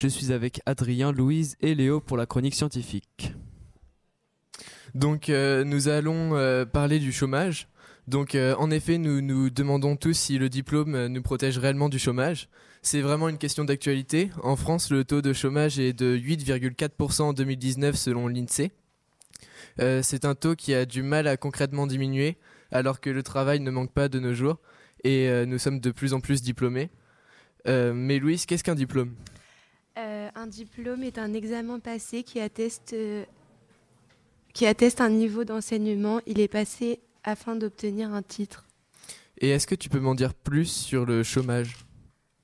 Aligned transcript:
Je 0.00 0.06
suis 0.06 0.32
avec 0.32 0.60
Adrien, 0.64 1.10
Louise 1.10 1.56
et 1.60 1.74
Léo 1.74 2.00
pour 2.00 2.16
la 2.16 2.24
chronique 2.24 2.54
scientifique. 2.54 3.34
Donc 4.94 5.28
euh, 5.28 5.64
nous 5.64 5.88
allons 5.88 6.36
euh, 6.36 6.64
parler 6.64 7.00
du 7.00 7.10
chômage. 7.10 7.66
Donc 8.06 8.36
euh, 8.36 8.54
en 8.58 8.70
effet, 8.70 8.98
nous 8.98 9.20
nous 9.20 9.50
demandons 9.50 9.96
tous 9.96 10.12
si 10.12 10.38
le 10.38 10.48
diplôme 10.48 11.08
nous 11.08 11.20
protège 11.20 11.58
réellement 11.58 11.88
du 11.88 11.98
chômage. 11.98 12.48
C'est 12.80 13.00
vraiment 13.00 13.28
une 13.28 13.38
question 13.38 13.64
d'actualité. 13.64 14.30
En 14.44 14.54
France, 14.54 14.92
le 14.92 15.02
taux 15.02 15.20
de 15.20 15.32
chômage 15.32 15.80
est 15.80 15.94
de 15.94 16.16
8,4% 16.16 17.22
en 17.22 17.32
2019 17.32 17.96
selon 17.96 18.28
l'INSEE. 18.28 18.70
c'est 19.78 20.24
un 20.24 20.36
taux 20.36 20.54
qui 20.54 20.74
a 20.74 20.86
du 20.86 21.02
mal 21.02 21.26
à 21.26 21.36
concrètement 21.36 21.88
diminuer 21.88 22.38
alors 22.70 23.00
que 23.00 23.10
le 23.10 23.24
travail 23.24 23.58
ne 23.58 23.70
manque 23.72 23.92
pas 23.92 24.08
de 24.08 24.20
nos 24.20 24.32
jours 24.32 24.58
et 25.02 25.28
nous 25.44 25.58
sommes 25.58 25.80
de 25.80 25.90
plus 25.90 26.14
en 26.14 26.20
plus 26.20 26.40
diplômés. 26.40 26.90
mais 27.66 28.20
Louise, 28.20 28.46
qu'est-ce 28.46 28.62
qu'un 28.62 28.76
diplôme? 28.76 29.16
Un 30.38 30.46
diplôme 30.46 31.02
est 31.02 31.18
un 31.18 31.34
examen 31.34 31.80
passé 31.80 32.22
qui 32.22 32.38
atteste, 32.38 32.92
euh, 32.92 33.24
qui 34.54 34.66
atteste 34.66 35.00
un 35.00 35.10
niveau 35.10 35.42
d'enseignement. 35.42 36.20
Il 36.26 36.38
est 36.38 36.48
passé 36.48 37.00
afin 37.24 37.56
d'obtenir 37.56 38.14
un 38.14 38.22
titre. 38.22 38.64
Et 39.40 39.50
est-ce 39.50 39.66
que 39.66 39.74
tu 39.74 39.88
peux 39.88 39.98
m'en 39.98 40.14
dire 40.14 40.34
plus 40.34 40.66
sur 40.66 41.04
le 41.06 41.24
chômage? 41.24 41.78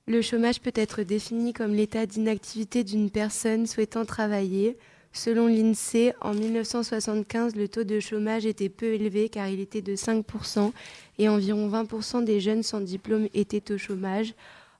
Le 0.07 0.21
chômage 0.21 0.59
peut 0.59 0.73
être 0.75 1.03
défini 1.03 1.53
comme 1.53 1.73
l'état 1.73 2.05
d'inactivité 2.05 2.83
d'une 2.83 3.09
personne 3.09 3.65
souhaitant 3.65 4.03
travailler. 4.03 4.77
Selon 5.13 5.47
l'INSEE, 5.47 6.13
en 6.19 6.33
1975, 6.33 7.55
le 7.55 7.69
taux 7.69 7.85
de 7.85 8.01
chômage 8.01 8.45
était 8.45 8.67
peu 8.67 8.87
élevé 8.87 9.29
car 9.29 9.47
il 9.47 9.61
était 9.61 9.81
de 9.81 9.95
5% 9.95 10.73
et 11.17 11.29
environ 11.29 11.69
20% 11.69 12.25
des 12.25 12.41
jeunes 12.41 12.61
sans 12.61 12.81
diplôme 12.81 13.29
étaient 13.33 13.71
au 13.71 13.77
chômage. 13.77 14.33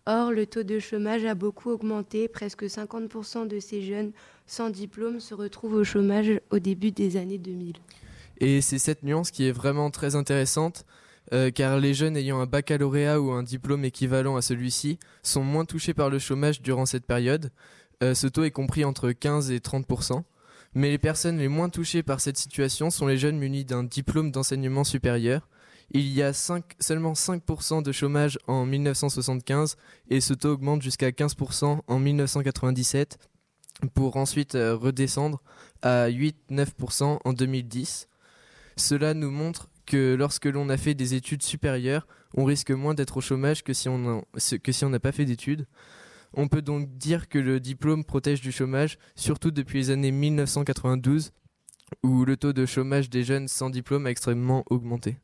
Or, 0.07 0.31
le 0.31 0.45
taux 0.45 0.61
de 0.61 0.77
chômage 0.77 1.25
a 1.25 1.33
beaucoup 1.33 1.71
augmenté. 1.71 2.27
Presque 2.27 2.63
50% 2.63 3.47
de 3.47 3.59
ces 3.59 3.81
jeunes 3.81 4.11
sans 4.45 4.69
diplôme 4.69 5.19
se 5.19 5.33
retrouvent 5.33 5.73
au 5.73 5.83
chômage 5.83 6.39
au 6.51 6.59
début 6.59 6.91
des 6.91 7.17
années 7.17 7.39
2000. 7.39 7.73
Et 8.39 8.61
c'est 8.61 8.77
cette 8.77 9.01
nuance 9.01 9.31
qui 9.31 9.47
est 9.47 9.51
vraiment 9.51 9.89
très 9.89 10.15
intéressante, 10.15 10.85
euh, 11.33 11.49
car 11.49 11.79
les 11.79 11.95
jeunes 11.95 12.17
ayant 12.17 12.39
un 12.39 12.45
baccalauréat 12.45 13.19
ou 13.19 13.31
un 13.31 13.41
diplôme 13.41 13.83
équivalent 13.83 14.35
à 14.35 14.43
celui-ci 14.43 14.99
sont 15.23 15.43
moins 15.43 15.65
touchés 15.65 15.95
par 15.95 16.11
le 16.11 16.19
chômage 16.19 16.61
durant 16.61 16.85
cette 16.85 17.05
période. 17.05 17.49
Euh, 18.03 18.13
ce 18.13 18.27
taux 18.27 18.43
est 18.43 18.51
compris 18.51 18.85
entre 18.85 19.11
15 19.11 19.49
et 19.49 19.57
30%. 19.57 20.23
Mais 20.75 20.91
les 20.91 20.97
personnes 20.99 21.39
les 21.39 21.47
moins 21.47 21.69
touchées 21.69 22.03
par 22.03 22.19
cette 22.19 22.37
situation 22.37 22.91
sont 22.91 23.07
les 23.07 23.17
jeunes 23.17 23.37
munis 23.37 23.65
d'un 23.65 23.83
diplôme 23.83 24.29
d'enseignement 24.29 24.83
supérieur, 24.83 25.47
il 25.91 26.11
y 26.11 26.21
a 26.21 26.33
seulement 26.33 27.13
5% 27.13 27.83
de 27.83 27.91
chômage 27.91 28.39
en 28.47 28.65
1975 28.65 29.77
et 30.09 30.19
ce 30.19 30.33
taux 30.33 30.53
augmente 30.53 30.81
jusqu'à 30.81 31.11
15% 31.11 31.79
en 31.87 31.99
1997 31.99 33.17
pour 33.93 34.17
ensuite 34.17 34.55
euh, 34.55 34.75
redescendre 34.75 35.41
à 35.81 36.09
8-9% 36.09 37.19
en 37.23 37.33
2010. 37.33 38.07
Cela 38.77 39.13
nous 39.13 39.31
montre 39.31 39.69
que 39.85 40.15
lorsque 40.15 40.45
l'on 40.45 40.69
a 40.69 40.77
fait 40.77 40.95
des 40.95 41.13
études 41.13 41.43
supérieures, 41.43 42.07
on 42.35 42.45
risque 42.45 42.71
moins 42.71 42.93
d'être 42.93 43.17
au 43.17 43.21
chômage 43.21 43.63
que 43.63 43.73
si 43.73 43.87
on 43.87 44.89
n'a 44.89 44.99
pas 44.99 45.11
fait 45.11 45.25
d'études. 45.25 45.67
On 46.33 46.47
peut 46.47 46.61
donc 46.61 46.97
dire 46.97 47.29
que 47.29 47.39
le 47.39 47.59
diplôme 47.59 48.03
protège 48.03 48.41
du 48.41 48.51
chômage, 48.51 48.97
surtout 49.15 49.51
depuis 49.51 49.79
les 49.79 49.89
années 49.91 50.11
1992, 50.11 51.31
où 52.03 52.25
le 52.25 52.35
taux 52.35 52.51
de 52.51 52.65
chômage 52.65 53.09
des 53.09 53.23
jeunes 53.23 53.47
sans 53.47 53.69
diplôme 53.69 54.05
a 54.05 54.11
extrêmement 54.11 54.65
augmenté. 54.69 55.17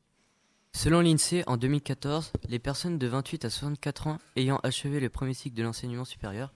Selon 0.74 1.02
l'INSEE, 1.02 1.44
en 1.48 1.58
2014, 1.58 2.32
les 2.48 2.58
personnes 2.58 2.98
de 2.98 3.08
28 3.08 3.46
à 3.46 3.50
64 3.50 4.08
ans 4.08 4.20
ayant 4.36 4.60
achevé 4.64 5.00
le 5.00 5.10
premier 5.10 5.34
cycle 5.34 5.56
de 5.56 5.64
l'enseignement 5.64 6.06
supérieur, 6.06 6.54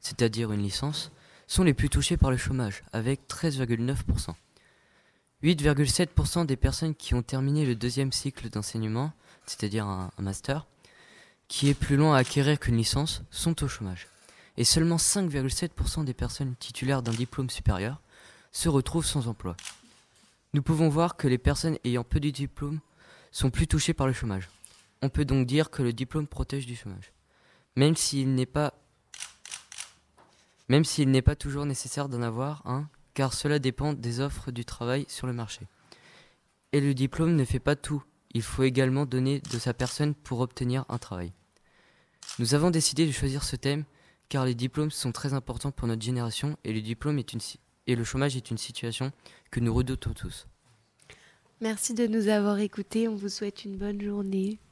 c'est-à-dire 0.00 0.52
une 0.52 0.62
licence, 0.62 1.10
sont 1.46 1.64
les 1.64 1.74
plus 1.74 1.90
touchées 1.90 2.16
par 2.16 2.30
le 2.30 2.36
chômage, 2.36 2.84
avec 2.92 3.28
13,9%. 3.28 4.34
8,7% 5.42 6.46
des 6.46 6.56
personnes 6.56 6.94
qui 6.94 7.14
ont 7.14 7.22
terminé 7.22 7.66
le 7.66 7.74
deuxième 7.74 8.12
cycle 8.12 8.48
d'enseignement, 8.48 9.12
c'est-à-dire 9.46 9.86
un, 9.86 10.10
master, 10.18 10.66
qui 11.48 11.68
est 11.68 11.74
plus 11.74 11.96
loin 11.96 12.14
à 12.14 12.20
acquérir 12.20 12.58
qu'une 12.58 12.76
licence, 12.76 13.22
sont 13.30 13.62
au 13.62 13.68
chômage. 13.68 14.08
Et 14.56 14.64
seulement 14.64 14.96
5,7% 14.96 16.04
des 16.04 16.14
personnes 16.14 16.54
titulaires 16.58 17.02
d'un 17.02 17.12
diplôme 17.12 17.50
supérieur 17.50 18.00
se 18.52 18.68
retrouvent 18.68 19.04
sans 19.04 19.28
emploi. 19.28 19.56
Nous 20.54 20.62
pouvons 20.62 20.88
voir 20.88 21.16
que 21.16 21.28
les 21.28 21.36
personnes 21.36 21.76
ayant 21.84 22.04
peu 22.04 22.20
de 22.20 22.30
diplômes 22.30 22.80
sont 23.36 23.50
plus 23.50 23.66
touchés 23.66 23.92
par 23.92 24.06
le 24.06 24.14
chômage. 24.14 24.48
On 25.02 25.10
peut 25.10 25.26
donc 25.26 25.46
dire 25.46 25.68
que 25.68 25.82
le 25.82 25.92
diplôme 25.92 26.26
protège 26.26 26.64
du 26.64 26.74
chômage, 26.74 27.12
même 27.76 27.94
s'il 27.94 28.34
n'est 28.34 28.46
pas 28.46 28.72
s'il 30.84 31.10
n'est 31.10 31.22
pas 31.22 31.36
toujours 31.36 31.66
nécessaire 31.66 32.08
d'en 32.08 32.22
avoir 32.22 32.66
un, 32.66 32.88
car 33.12 33.34
cela 33.34 33.58
dépend 33.58 33.92
des 33.92 34.20
offres 34.20 34.50
du 34.50 34.64
travail 34.64 35.04
sur 35.08 35.26
le 35.26 35.34
marché. 35.34 35.66
Et 36.72 36.80
le 36.80 36.94
diplôme 36.94 37.36
ne 37.36 37.44
fait 37.44 37.60
pas 37.60 37.76
tout, 37.76 38.02
il 38.32 38.40
faut 38.40 38.62
également 38.62 39.04
donner 39.04 39.40
de 39.40 39.58
sa 39.58 39.74
personne 39.74 40.14
pour 40.14 40.40
obtenir 40.40 40.86
un 40.88 40.98
travail. 40.98 41.32
Nous 42.38 42.54
avons 42.54 42.70
décidé 42.70 43.06
de 43.06 43.12
choisir 43.12 43.44
ce 43.44 43.56
thème 43.56 43.84
car 44.30 44.46
les 44.46 44.54
diplômes 44.54 44.90
sont 44.90 45.12
très 45.12 45.34
importants 45.34 45.72
pour 45.72 45.88
notre 45.88 46.02
génération 46.02 46.56
et 46.64 46.72
le 46.72 46.80
et 47.86 47.94
le 47.94 48.04
chômage 48.04 48.34
est 48.34 48.50
une 48.50 48.58
situation 48.58 49.12
que 49.50 49.60
nous 49.60 49.74
redoutons 49.74 50.14
tous. 50.14 50.48
Merci 51.62 51.94
de 51.94 52.06
nous 52.06 52.28
avoir 52.28 52.58
écoutés. 52.58 53.08
On 53.08 53.14
vous 53.16 53.30
souhaite 53.30 53.64
une 53.64 53.76
bonne 53.78 54.00
journée. 54.02 54.58